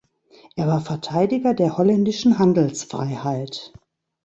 [0.55, 3.71] Er war Verteidiger der holländischen Handelsfreiheit.